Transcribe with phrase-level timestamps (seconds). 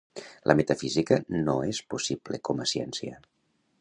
[0.51, 3.21] La metafísica no és possible com a ciència.